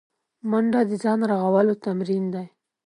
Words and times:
منډه 0.49 0.81
د 0.89 0.91
ځان 1.03 1.19
رغولو 1.31 1.73
تمرین 1.85 2.25
دی 2.33 2.45